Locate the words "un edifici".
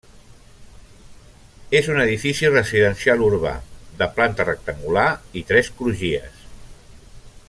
1.95-2.49